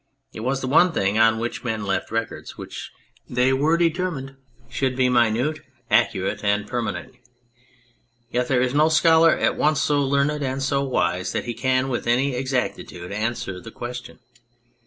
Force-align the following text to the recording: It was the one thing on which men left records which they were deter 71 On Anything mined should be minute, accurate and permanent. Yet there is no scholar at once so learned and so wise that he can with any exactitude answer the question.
It 0.33 0.39
was 0.39 0.61
the 0.61 0.67
one 0.67 0.93
thing 0.93 1.19
on 1.19 1.37
which 1.37 1.63
men 1.63 1.85
left 1.85 2.09
records 2.09 2.57
which 2.57 2.91
they 3.29 3.53
were 3.53 3.77
deter 3.77 4.05
71 4.05 4.17
On 4.17 4.21
Anything 4.21 4.59
mined 4.63 4.73
should 4.73 4.95
be 4.95 5.09
minute, 5.09 5.59
accurate 5.91 6.43
and 6.43 6.65
permanent. 6.67 7.13
Yet 8.31 8.47
there 8.47 8.63
is 8.63 8.73
no 8.73 8.89
scholar 8.89 9.37
at 9.37 9.55
once 9.57 9.79
so 9.79 10.01
learned 10.01 10.41
and 10.41 10.63
so 10.63 10.81
wise 10.83 11.33
that 11.33 11.45
he 11.45 11.53
can 11.53 11.87
with 11.87 12.07
any 12.07 12.33
exactitude 12.33 13.11
answer 13.11 13.61
the 13.61 13.69
question. 13.69 14.17